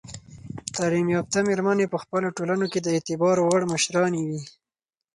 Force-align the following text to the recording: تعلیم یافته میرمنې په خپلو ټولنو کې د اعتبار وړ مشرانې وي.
تعلیم 0.75 1.07
یافته 1.15 1.37
میرمنې 1.47 1.85
په 1.89 1.97
خپلو 2.03 2.27
ټولنو 2.37 2.65
کې 2.71 2.79
د 2.81 2.87
اعتبار 2.95 3.37
وړ 3.41 3.61
مشرانې 3.73 4.21
وي. 4.29 4.41